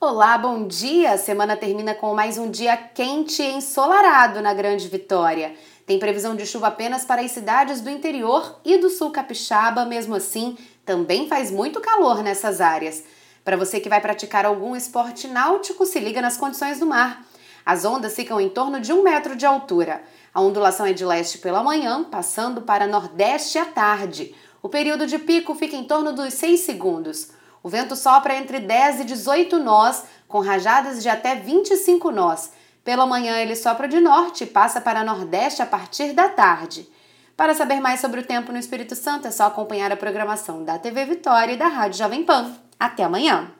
Olá, 0.00 0.38
bom 0.38 0.64
dia! 0.68 1.10
A 1.10 1.18
semana 1.18 1.56
termina 1.56 1.92
com 1.92 2.14
mais 2.14 2.38
um 2.38 2.48
dia 2.48 2.76
quente 2.76 3.42
e 3.42 3.50
ensolarado 3.50 4.40
na 4.40 4.54
Grande 4.54 4.86
Vitória. 4.86 5.56
Tem 5.84 5.98
previsão 5.98 6.36
de 6.36 6.46
chuva 6.46 6.68
apenas 6.68 7.04
para 7.04 7.20
as 7.20 7.32
cidades 7.32 7.80
do 7.80 7.90
interior 7.90 8.60
e 8.64 8.78
do 8.78 8.90
sul 8.90 9.10
capixaba, 9.10 9.84
mesmo 9.84 10.14
assim, 10.14 10.56
também 10.86 11.26
faz 11.26 11.50
muito 11.50 11.80
calor 11.80 12.22
nessas 12.22 12.60
áreas. 12.60 13.02
Para 13.44 13.56
você 13.56 13.80
que 13.80 13.88
vai 13.88 14.00
praticar 14.00 14.46
algum 14.46 14.76
esporte 14.76 15.26
náutico, 15.26 15.84
se 15.84 15.98
liga 15.98 16.22
nas 16.22 16.36
condições 16.36 16.78
do 16.78 16.86
mar. 16.86 17.26
As 17.66 17.84
ondas 17.84 18.14
ficam 18.14 18.40
em 18.40 18.48
torno 18.48 18.80
de 18.80 18.92
um 18.92 19.02
metro 19.02 19.34
de 19.34 19.46
altura. 19.46 20.00
A 20.32 20.40
ondulação 20.40 20.86
é 20.86 20.92
de 20.92 21.04
leste 21.04 21.38
pela 21.38 21.64
manhã, 21.64 22.04
passando 22.04 22.62
para 22.62 22.86
nordeste 22.86 23.58
à 23.58 23.64
tarde. 23.64 24.32
O 24.62 24.68
período 24.68 25.08
de 25.08 25.18
pico 25.18 25.56
fica 25.56 25.74
em 25.74 25.82
torno 25.82 26.12
dos 26.12 26.34
6 26.34 26.60
segundos. 26.60 27.36
O 27.62 27.68
vento 27.68 27.96
sopra 27.96 28.34
entre 28.34 28.60
10 28.60 29.00
e 29.00 29.04
18 29.04 29.58
nós, 29.58 30.04
com 30.26 30.40
rajadas 30.40 31.02
de 31.02 31.08
até 31.08 31.34
25 31.34 32.10
nós. 32.10 32.52
Pela 32.84 33.06
manhã 33.06 33.38
ele 33.38 33.56
sopra 33.56 33.88
de 33.88 34.00
norte 34.00 34.44
e 34.44 34.46
passa 34.46 34.80
para 34.80 35.04
nordeste 35.04 35.60
a 35.60 35.66
partir 35.66 36.12
da 36.12 36.28
tarde. 36.28 36.88
Para 37.36 37.54
saber 37.54 37.80
mais 37.80 38.00
sobre 38.00 38.20
o 38.20 38.26
tempo 38.26 38.50
no 38.50 38.58
Espírito 38.58 38.96
Santo 38.96 39.28
é 39.28 39.30
só 39.30 39.46
acompanhar 39.46 39.92
a 39.92 39.96
programação 39.96 40.64
da 40.64 40.78
TV 40.78 41.04
Vitória 41.04 41.52
e 41.52 41.56
da 41.56 41.68
Rádio 41.68 41.98
Jovem 41.98 42.24
Pan. 42.24 42.54
Até 42.78 43.04
amanhã! 43.04 43.57